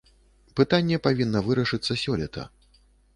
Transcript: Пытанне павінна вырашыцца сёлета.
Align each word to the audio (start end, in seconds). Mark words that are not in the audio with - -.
Пытанне 0.59 0.97
павінна 1.07 1.43
вырашыцца 1.49 1.99
сёлета. 2.05 2.47